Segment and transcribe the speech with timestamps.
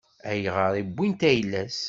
[0.29, 1.77] Ayɣer i wwint ayla-s?